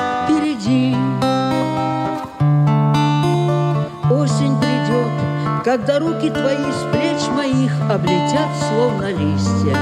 [5.68, 9.76] когда руки твои с плеч моих облетят, словно листья.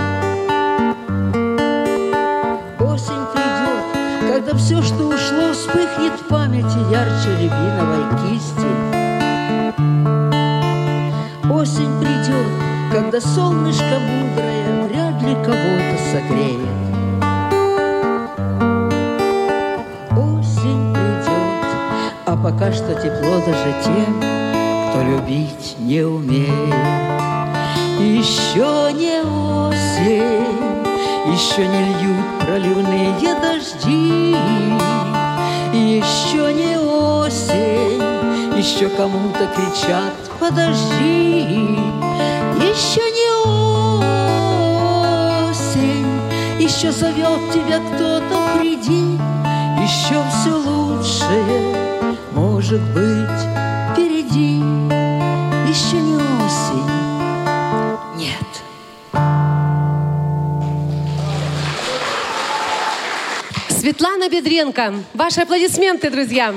[2.79, 8.71] Осень придет, когда все, что ушло, вспыхнет в памяти ярче рябиновой кисти.
[11.53, 12.49] Осень придет,
[12.91, 16.67] когда солнышко мудрое вряд ли кого-то согреет.
[20.17, 21.63] Осень придет,
[22.25, 24.54] а пока что тепло даже тем,
[24.95, 26.49] кто любить не умеет.
[27.99, 30.47] Еще не осень,
[31.33, 34.37] еще не льют проливные дожди.
[35.73, 38.01] Еще не осень,
[38.57, 41.77] еще кому-то кричат «Подожди!»
[42.61, 43.29] Еще не
[45.49, 46.07] осень,
[46.57, 49.19] еще зовет тебя кто-то «Приди!»
[49.83, 51.75] Еще все лучшее
[52.31, 53.64] может быть
[63.85, 64.95] Светлана Бедренко.
[65.13, 66.55] Ваши аплодисменты, друзья.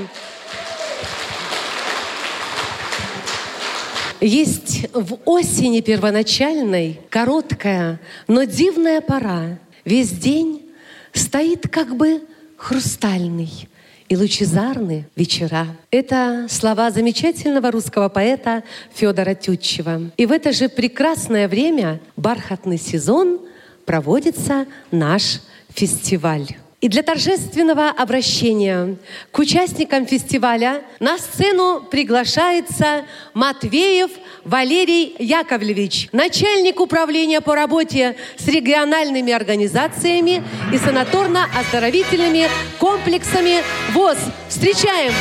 [4.22, 9.58] Есть в осени первоначальной короткая, но дивная пора.
[9.84, 10.70] Весь день
[11.12, 12.22] стоит как бы
[12.56, 13.68] хрустальный
[14.08, 15.66] и лучезарны вечера.
[15.90, 18.64] Это слова замечательного русского поэта
[18.94, 20.12] Федора Тютчева.
[20.16, 23.38] И в это же прекрасное время, бархатный сезон,
[23.84, 25.42] проводится наш
[25.74, 26.56] фестиваль.
[26.80, 28.96] И для торжественного обращения
[29.32, 33.04] к участникам фестиваля на сцену приглашается
[33.34, 34.12] Матвеев
[34.44, 42.48] Валерий Яковлевич, начальник управления по работе с региональными организациями и санаторно-оздоровительными
[42.78, 44.18] комплексами ВОЗ.
[44.48, 45.12] Встречаем!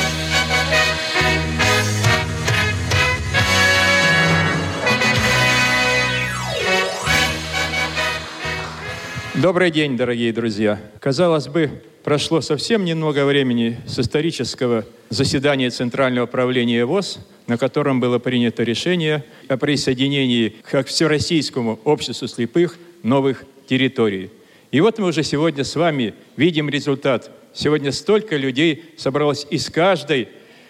[9.40, 10.82] Добрый день, дорогие друзья.
[11.00, 11.70] Казалось бы,
[12.04, 19.24] прошло совсем немного времени с исторического заседания Центрального управления ВОЗ, на котором было принято решение
[19.48, 24.32] о присоединении к Всероссийскому обществу слепых новых территорий.
[24.72, 27.30] И вот мы уже сегодня с вами видим результат.
[27.54, 30.30] Сегодня столько людей собралось из каждой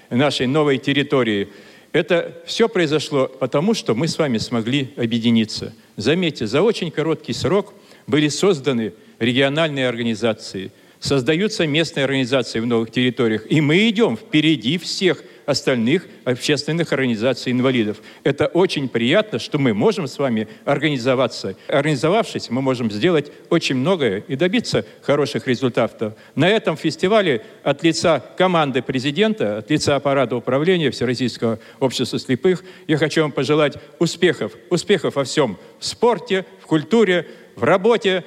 [0.09, 1.47] нашей новой территории.
[1.93, 5.74] Это все произошло потому, что мы с вами смогли объединиться.
[5.95, 7.74] Заметьте, за очень короткий срок–
[8.08, 15.24] были созданы региональные организации, создаются местные организации в новых территориях, и мы идем впереди всех
[15.45, 18.01] остальных общественных организаций инвалидов.
[18.24, 21.55] Это очень приятно, что мы можем с вами организоваться.
[21.70, 26.16] Организовавшись, мы можем сделать очень многое и добиться хороших результатов.
[26.36, 32.97] На этом фестивале от лица команды президента, от лица аппарата управления Всероссийского общества слепых я
[32.97, 34.51] хочу вам пожелать успехов.
[34.70, 35.58] Успехов во всем.
[35.80, 37.26] В спорте, в культуре,
[37.58, 38.24] в работе,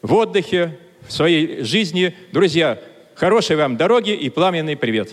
[0.00, 2.16] в отдыхе, в своей жизни.
[2.32, 2.80] Друзья,
[3.14, 5.12] хорошей вам дороги и пламенный привет.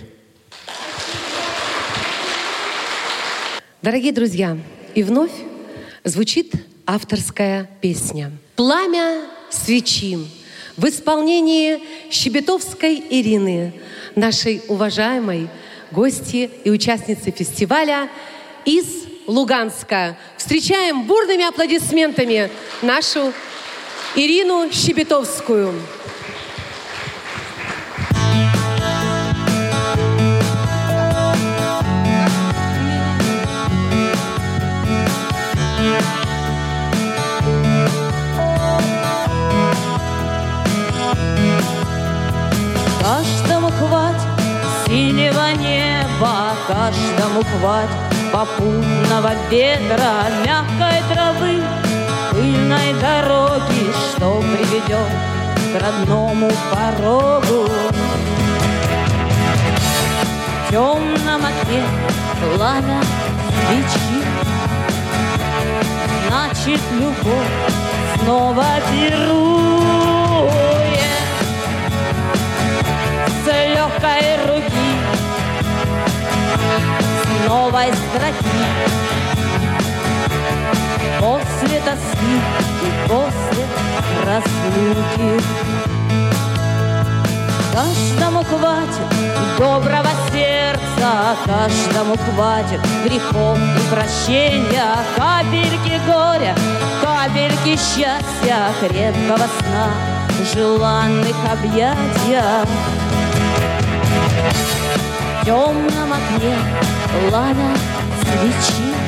[3.82, 4.58] Дорогие друзья,
[4.96, 5.32] и вновь
[6.04, 6.54] звучит
[6.86, 10.18] авторская песня «Пламя свечи»
[10.78, 11.80] в исполнении
[12.10, 13.74] Щебетовской Ирины,
[14.16, 15.50] нашей уважаемой
[15.92, 18.10] гости и участницы фестиваля
[18.64, 18.86] из
[19.28, 20.18] Луганска.
[20.38, 22.50] Встречаем бурными аплодисментами
[22.82, 23.34] нашу
[24.16, 25.74] Ирину Щебетовскую.
[43.02, 44.22] Каждому хватит
[44.88, 47.90] синего неба, каждому хватит
[48.34, 51.62] попутного ветра, мягкой травы,
[52.70, 55.10] пыльной дороги, что приведет
[55.74, 57.68] к родному порогу.
[60.68, 61.84] В темном окне
[62.40, 63.02] пламя
[63.66, 64.24] свечи,
[66.28, 67.48] значит, любовь
[68.22, 70.50] снова пирует.
[73.44, 74.90] С легкой руки
[77.24, 79.19] с новой строки
[81.20, 82.36] после тоски
[82.84, 83.66] и после
[84.26, 85.44] разлуки.
[87.74, 89.10] Каждому хватит
[89.58, 96.56] доброго сердца, каждому хватит грехов и прощения, капельки горя,
[97.02, 99.90] капельки счастья, крепкого сна,
[100.54, 102.66] желанных объятия.
[105.42, 106.56] В темном окне
[107.30, 107.76] пламя
[108.22, 108.99] свечи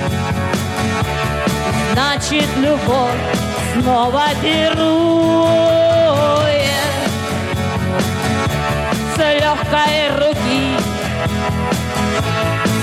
[1.93, 3.19] Значит, любовь
[3.73, 5.51] снова пирует.
[9.13, 10.77] С легкой руки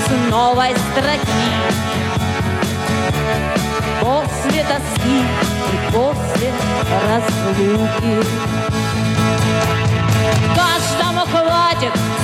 [0.05, 1.47] С новой строки.
[4.01, 5.19] После тоски
[5.73, 6.51] и после
[7.07, 8.13] разлуки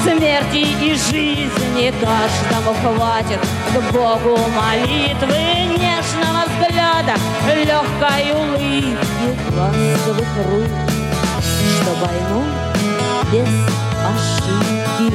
[0.06, 3.40] смерти и жизни, каждому хватит
[3.74, 5.36] к Богу молитвы,
[5.80, 7.16] нежного взгляда,
[7.48, 10.70] легкой улыбки, ласковых рук,
[11.42, 12.44] что войну
[13.32, 13.50] без
[14.06, 15.12] ошибки.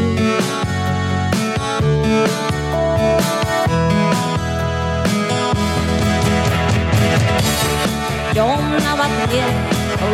[8.30, 9.44] В темном окне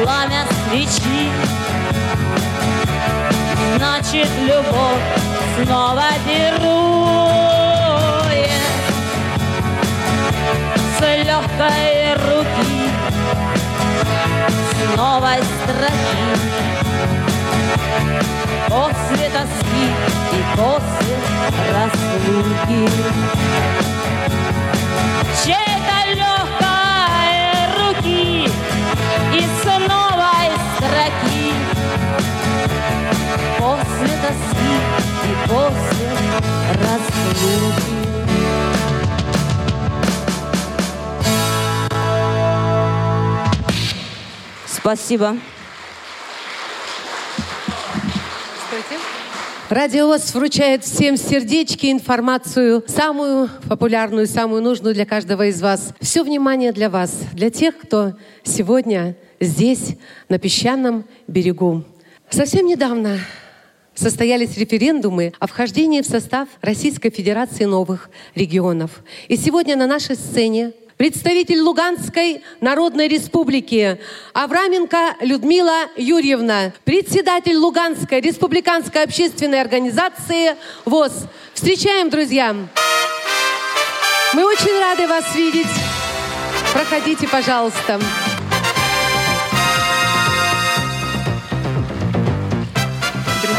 [0.03, 1.31] пламя свечи
[3.77, 5.03] значит любовь
[5.63, 7.67] снова пирует
[10.97, 12.91] с легкой руки,
[14.73, 16.27] с новой строки.
[18.69, 19.85] После тоски
[20.33, 21.17] и после
[21.73, 22.83] разлуки.
[25.45, 27.37] Чьей-то легкой
[27.79, 28.51] руки
[29.33, 29.76] и с
[33.77, 34.73] после тоски
[35.25, 36.09] и после
[36.83, 37.97] разлуки.
[44.67, 45.37] Спасибо.
[48.69, 49.03] Стойте.
[49.69, 55.93] Радио ВОЗ вручает всем сердечки, информацию, самую популярную, самую нужную для каждого из вас.
[56.01, 58.13] Все внимание для вас, для тех, кто
[58.45, 59.97] сегодня здесь,
[60.29, 61.83] на песчаном берегу.
[62.31, 63.19] Совсем недавно
[63.97, 68.91] состоялись референдумы о вхождении в состав Российской Федерации новых регионов.
[69.27, 73.99] И сегодня на нашей сцене представитель Луганской Народной Республики
[74.33, 81.27] Авраменко Людмила Юрьевна, председатель Луганской республиканской общественной организации ВОЗ.
[81.55, 82.55] Встречаем, друзья!
[84.33, 85.67] Мы очень рады вас видеть.
[86.73, 87.99] Проходите, пожалуйста.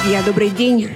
[0.07, 0.87] Друзья, добрый день.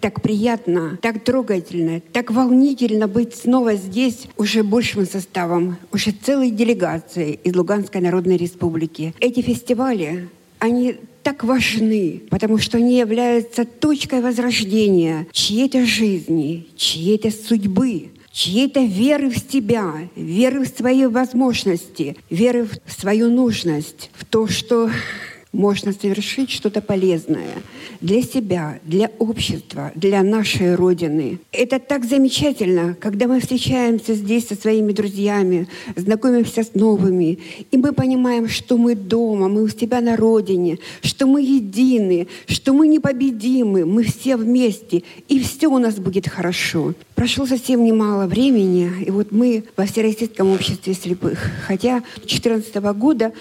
[0.00, 7.38] Так приятно, так трогательно, так волнительно быть снова здесь уже большим составом, уже целой делегацией
[7.44, 9.14] из Луганской Народной Республики.
[9.20, 18.08] Эти фестивали, они так важны, потому что они являются точкой возрождения чьей-то жизни, чьей-то судьбы,
[18.32, 24.90] чьей-то веры в себя, веры в свои возможности, веры в свою нужность, в то, что
[25.56, 27.54] можно совершить что-то полезное
[28.00, 31.38] для себя, для общества, для нашей Родины.
[31.50, 37.38] Это так замечательно, когда мы встречаемся здесь со своими друзьями, знакомимся с новыми,
[37.70, 42.74] и мы понимаем, что мы дома, мы у себя на Родине, что мы едины, что
[42.74, 46.94] мы непобедимы, мы все вместе, и все у нас будет хорошо.
[47.14, 51.50] Прошло совсем немало времени, и вот мы во Всероссийском обществе слепых.
[51.66, 53.32] Хотя 2014 года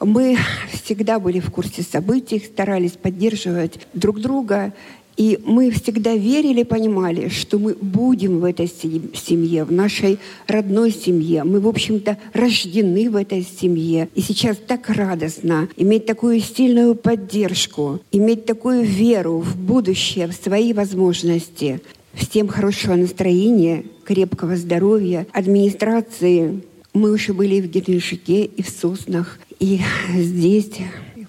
[0.00, 0.36] мы
[0.72, 4.72] всегда были в курсе событий, старались поддерживать друг друга.
[5.16, 11.42] И мы всегда верили, понимали, что мы будем в этой семье, в нашей родной семье.
[11.42, 14.08] Мы, в общем-то, рождены в этой семье.
[14.14, 20.72] И сейчас так радостно иметь такую сильную поддержку, иметь такую веру в будущее, в свои
[20.72, 21.80] возможности.
[22.14, 26.62] Всем хорошего настроения, крепкого здоровья, администрации.
[26.98, 29.80] Мы уже были и в Геленджике, и в Соснах, и
[30.16, 30.72] здесь,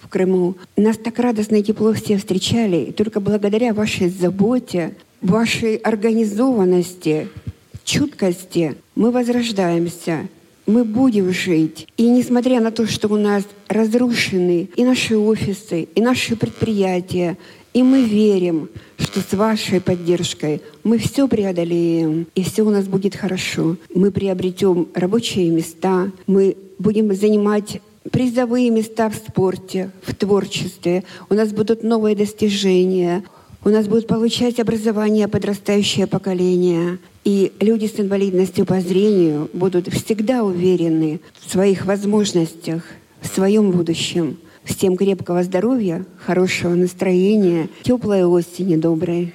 [0.02, 0.56] в Крыму.
[0.76, 2.86] Нас так радостно и тепло все встречали.
[2.86, 7.28] И только благодаря вашей заботе, вашей организованности,
[7.84, 10.28] чуткости мы возрождаемся.
[10.66, 11.88] Мы будем жить.
[11.98, 17.38] И несмотря на то, что у нас разрушены и наши офисы, и наши предприятия,
[17.74, 23.16] и мы верим, что с вашей поддержкой мы все преодолеем, и все у нас будет
[23.16, 23.78] хорошо.
[23.94, 31.04] Мы приобретем рабочие места, мы будем занимать призовые места в спорте, в творчестве.
[31.30, 33.24] У нас будут новые достижения.
[33.64, 36.98] У нас будет получать образование подрастающее поколение.
[37.26, 42.84] И люди с инвалидностью по зрению будут всегда уверены в своих возможностях,
[43.22, 44.38] в своем будущем.
[44.70, 49.34] Всем крепкого здоровья, хорошего настроения, теплой осени доброй.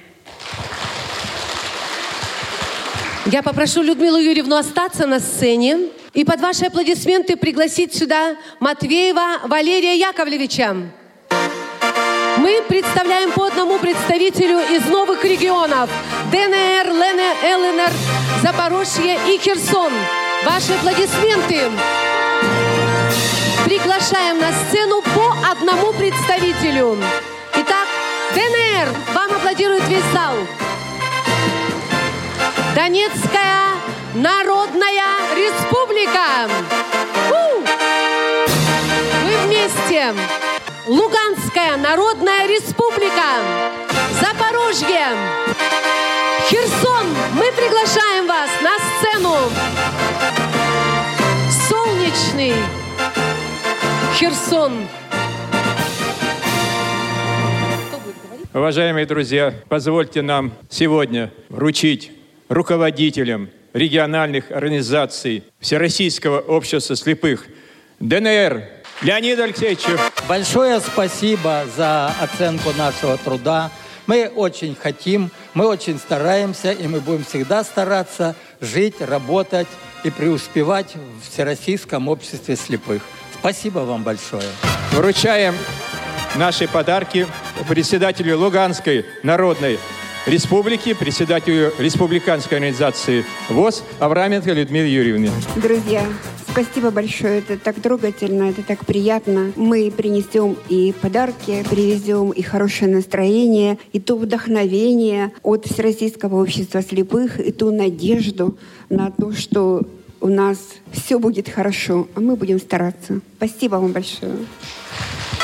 [3.25, 9.97] Я попрошу Людмилу Юрьевну остаться на сцене и под ваши аплодисменты пригласить сюда Матвеева Валерия
[9.99, 10.73] Яковлевича.
[12.37, 15.89] Мы представляем по одному представителю из новых регионов
[16.31, 17.91] ДНР, ЛНР,
[18.41, 19.91] Запорожье и Херсон.
[20.45, 21.71] Ваши аплодисменты.
[23.85, 26.97] Приглашаем на сцену по одному представителю.
[27.53, 27.87] Итак,
[28.33, 28.89] ДНР.
[29.13, 30.33] Вам аплодирует весь зал.
[32.73, 33.75] Донецкая
[34.15, 36.49] Народная Республика.
[37.29, 37.61] У!
[39.23, 40.15] Мы вместе.
[40.87, 43.37] Луганская Народная Республика.
[44.19, 45.09] Запорожье.
[46.49, 47.05] Херсон.
[47.33, 49.35] Мы приглашаем вас на сцену.
[51.69, 52.55] Солнечный
[54.15, 54.87] Херсон.
[58.53, 62.13] Уважаемые друзья, позвольте нам сегодня вручить
[62.47, 67.45] руководителям региональных организаций Всероссийского общества слепых
[67.99, 68.63] ДНР
[69.01, 69.99] Леониду Алексеевичу.
[70.29, 73.69] Большое спасибо за оценку нашего труда.
[74.07, 79.67] Мы очень хотим, мы очень стараемся, и мы будем всегда стараться жить, работать
[80.05, 83.01] и преуспевать в Всероссийском обществе слепых.
[83.39, 84.43] Спасибо вам большое.
[84.91, 85.53] Вручаем
[86.35, 87.27] наши подарки
[87.67, 89.79] председателю Луганской народной
[90.25, 95.31] республики, председателю республиканской организации ВОЗ Авраменко Людмиле Юрьевне.
[95.55, 96.03] Друзья,
[96.49, 97.39] спасибо большое.
[97.39, 99.51] Это так трогательно, это так приятно.
[99.55, 107.39] Мы принесем и подарки, привезем и хорошее настроение, и то вдохновение от Всероссийского общества слепых,
[107.39, 108.57] и ту надежду
[108.89, 109.83] на то, что
[110.25, 110.57] у нас
[110.91, 113.21] все будет хорошо, а мы будем стараться.
[113.37, 114.33] Спасибо вам большое.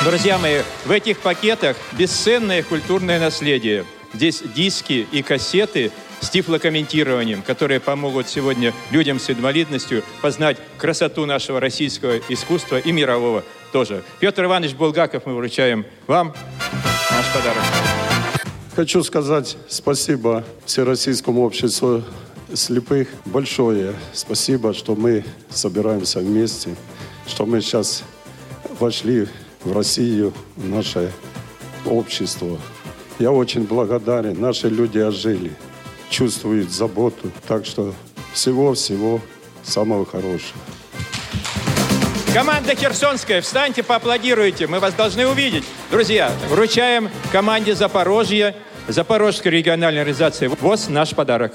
[0.04, 3.84] Друзья мои, в этих пакетах бесценное культурное наследие.
[4.12, 11.60] Здесь диски и кассеты с тифлокомментированием, которые помогут сегодня людям с инвалидностью познать красоту нашего
[11.60, 14.02] российского искусства и мирового тоже.
[14.18, 16.34] Петр Иванович Булгаков мы вручаем вам
[17.12, 17.62] наш подарок.
[18.74, 22.02] Хочу сказать спасибо Всероссийскому обществу
[22.54, 23.08] слепых.
[23.24, 26.74] Большое спасибо, что мы собираемся вместе,
[27.26, 28.02] что мы сейчас
[28.78, 29.28] вошли
[29.64, 31.12] в Россию, в наше
[31.86, 32.58] общество.
[33.18, 34.40] Я очень благодарен.
[34.40, 35.52] Наши люди ожили,
[36.10, 37.30] чувствуют заботу.
[37.46, 37.94] Так что
[38.32, 39.20] всего-всего
[39.62, 40.60] самого хорошего.
[42.34, 44.66] Команда Херсонская, встаньте, поаплодируйте.
[44.66, 45.64] Мы вас должны увидеть.
[45.90, 48.56] Друзья, вручаем команде Запорожья,
[48.88, 51.52] Запорожской региональной организации ВОЗ наш подарок.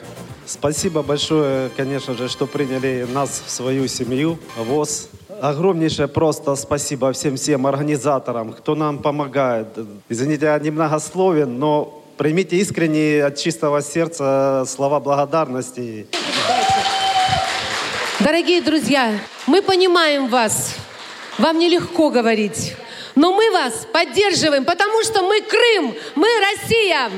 [0.48, 5.10] Спасибо большое, конечно же, что приняли нас в свою семью, ВОЗ.
[5.42, 9.68] Огромнейшее просто спасибо всем-всем организаторам, кто нам помогает.
[10.08, 16.08] Извините, я немногословен, но примите искренние от чистого сердца слова благодарности.
[18.22, 20.76] Дорогие друзья, мы понимаем вас.
[21.38, 22.74] Вам нелегко говорить.
[23.16, 27.12] Но мы вас поддерживаем, потому что мы Крым, мы Россия.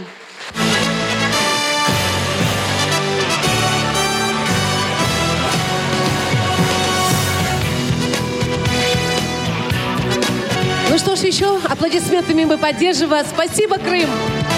[10.89, 13.27] Ну что ж, еще аплодисментами мы поддерживаем вас.
[13.31, 14.09] Спасибо, Крым.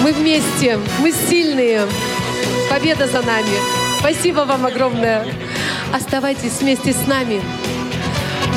[0.01, 1.85] Мы вместе, мы сильные.
[2.69, 3.57] Победа за нами.
[3.99, 5.25] Спасибо вам огромное.
[5.93, 7.41] Оставайтесь вместе с нами.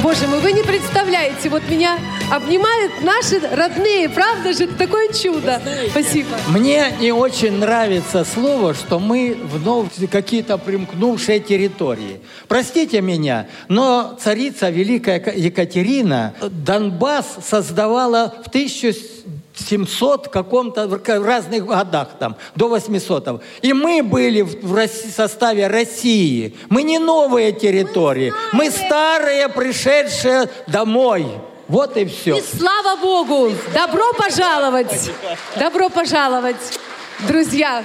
[0.04, 1.98] Боже мой, вы не представляете, вот меня
[2.30, 4.64] обнимают наши родные, правда же?
[4.64, 5.60] Это такое чудо.
[5.90, 6.28] Спасибо.
[6.48, 12.20] Мне не очень нравится слово, что мы вновь какие-то примкнувшие территории.
[12.48, 22.36] Простите меня, но царица Великая Екатерина Донбасс создавала в 1700 каком-то в разных годах там
[22.56, 28.70] до 800 и мы были в, в Росси- составе России мы не новые территории мы
[28.70, 31.26] старые пришедшие домой
[31.68, 33.52] вот и все И слава Богу!
[33.72, 35.10] Добро пожаловать!
[35.56, 36.78] Добро пожаловать!
[37.20, 37.84] Друзья,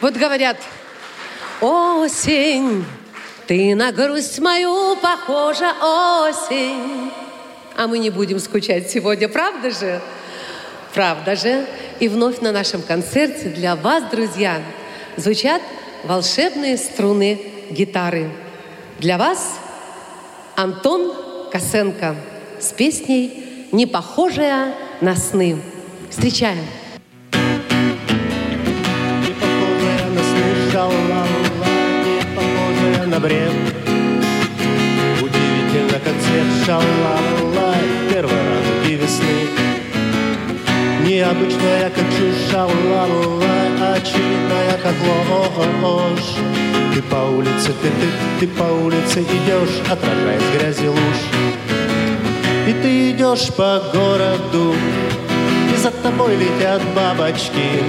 [0.00, 0.56] вот говорят,
[1.60, 2.84] осень,
[3.46, 7.12] ты на грусть мою похожа, осень.
[7.76, 10.00] А мы не будем скучать сегодня, правда же?
[10.94, 11.66] Правда же?
[12.00, 14.60] И вновь на нашем концерте для вас, друзья,
[15.16, 15.62] звучат
[16.04, 17.40] волшебные струны
[17.70, 18.30] гитары.
[18.98, 19.56] Для вас
[20.56, 21.12] Антон
[21.50, 22.16] Косенко
[22.64, 25.56] с песней «Не похожая на сны».
[26.08, 26.64] Встречаем.
[29.40, 31.26] похожая на сны шалала,
[32.04, 33.52] не похожая на бред.
[35.20, 37.74] Удивительно, как цвет шалала,
[38.10, 39.38] первой радуги весны.
[41.06, 44.94] Необычная, как чушь шалала, очевидная, как
[45.82, 46.38] ложь.
[46.94, 48.06] Ты по улице, ты, ты,
[48.40, 51.53] ты по улице идешь, отражаясь грязи луж.
[53.34, 54.74] Идешь по городу,
[55.72, 57.82] и за тобой летят бабочки,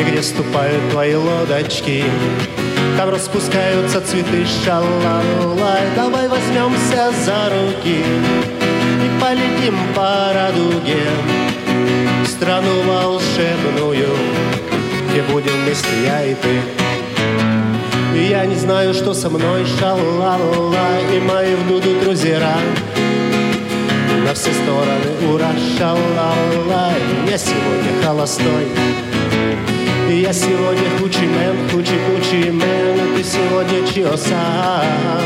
[0.00, 2.02] и где ступают твои лодочки,
[2.96, 5.82] там распускаются цветы шалалай.
[5.94, 8.02] Давай возьмемся за руки
[9.04, 11.04] и полетим по радуге
[12.24, 14.08] в страну волшебную,
[15.10, 16.60] где будем вместе я и ты.
[18.18, 20.36] И я не знаю, что со мной шалала,
[21.14, 22.56] и мои в друзья
[24.26, 25.32] на все стороны.
[25.32, 26.90] Ура, шалала
[27.28, 28.66] Я сегодня холостой.
[30.10, 35.24] Я сегодня хучи-мен, хучи-хучи-мен а Ты сегодня чио-сан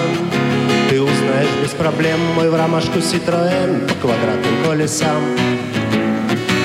[0.89, 5.23] Ты узнаешь без проблем мой в ромашку Ситроэн По квадратным колесам.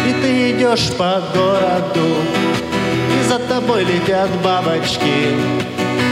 [0.07, 2.07] И ты идешь по городу
[3.19, 5.03] И за тобой летят бабочки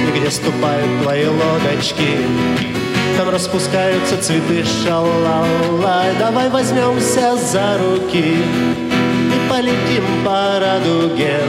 [0.08, 2.83] И где ступают твои лодочки
[3.18, 11.40] там распускаются цветы шалалай Давай возьмемся за руки И полетим по радуге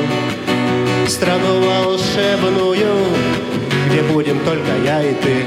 [1.07, 2.97] В страну волшебную
[3.89, 5.45] Где будем только я и ты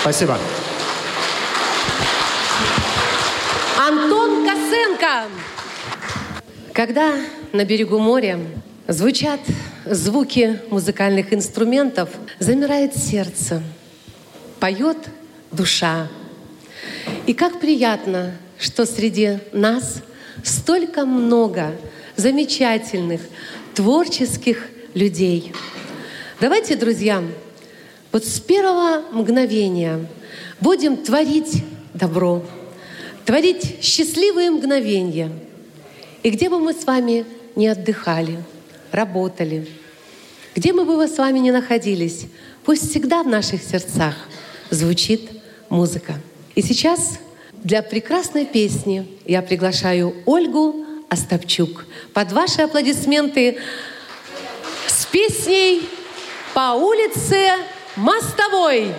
[0.00, 0.38] Спасибо.
[3.78, 5.28] Антон Косенко.
[6.72, 7.12] Когда
[7.52, 8.38] на берегу моря
[8.88, 9.40] звучат
[9.84, 12.08] звуки музыкальных инструментов,
[12.38, 13.62] замирает сердце,
[14.58, 14.96] поет
[15.52, 16.08] душа.
[17.26, 20.02] И как приятно, что среди нас
[20.42, 21.72] столько много
[22.16, 23.20] замечательных,
[23.74, 25.52] творческих людей.
[26.40, 27.22] Давайте, друзья,
[28.10, 30.06] Вот с первого мгновения
[30.60, 31.62] будем творить
[31.92, 32.42] добро,
[33.26, 35.30] творить счастливые мгновения.
[36.22, 38.38] И где бы мы с вами не отдыхали,
[38.92, 39.68] работали,
[40.54, 42.26] где мы бы с вами не находились,
[42.64, 44.14] пусть всегда в наших сердцах
[44.70, 45.30] звучит
[45.68, 46.14] музыка.
[46.54, 47.18] И сейчас
[47.52, 51.86] для прекрасной песни я приглашаю Ольгу Остапчук.
[52.12, 53.58] Под ваши аплодисменты
[54.86, 55.88] с песней
[56.54, 57.50] «По улице
[57.96, 58.92] Мостовой».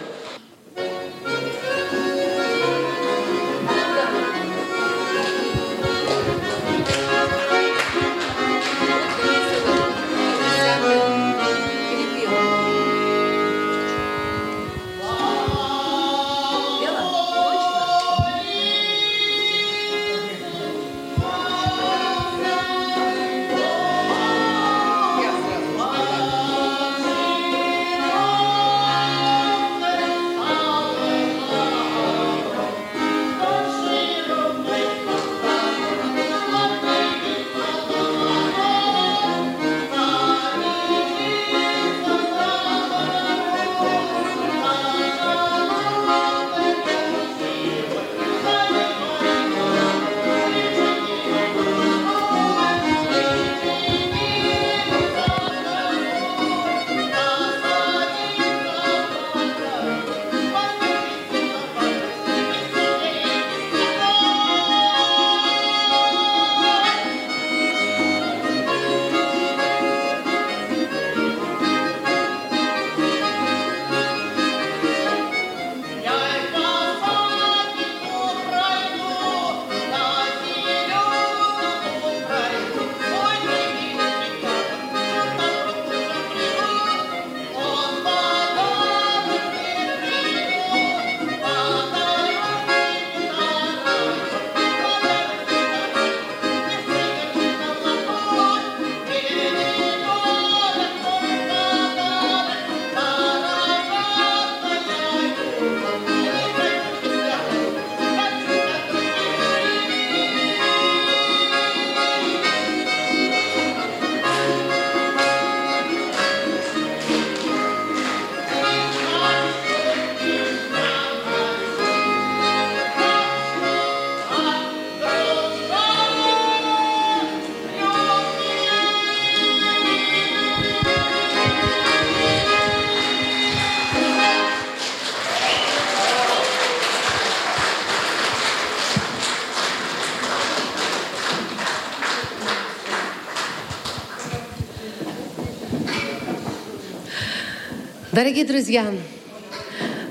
[148.20, 148.86] Дорогие друзья,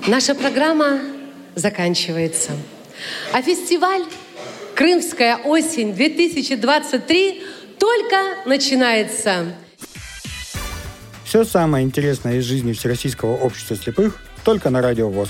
[0.06, 0.98] наша программа
[1.54, 2.52] заканчивается.
[3.34, 4.02] А фестиваль
[4.74, 7.42] «Крымская осень-2023»
[7.78, 9.52] только начинается.
[11.26, 15.28] Все самое интересное из жизни Всероссийского общества слепых только на Радио ВОЗ.